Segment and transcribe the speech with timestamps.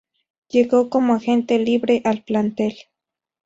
[0.47, 2.73] Llegó como Agente libre al plantel.